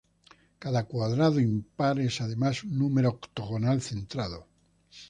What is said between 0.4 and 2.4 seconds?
Cada cuadrado impar es